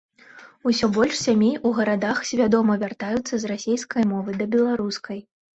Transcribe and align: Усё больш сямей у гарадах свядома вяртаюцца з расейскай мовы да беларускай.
Усё 0.71 0.87
больш 0.95 1.19
сямей 1.25 1.53
у 1.69 1.73
гарадах 1.79 2.23
свядома 2.29 2.79
вяртаюцца 2.85 3.33
з 3.45 3.53
расейскай 3.53 4.11
мовы 4.15 4.31
да 4.41 4.45
беларускай. 4.57 5.19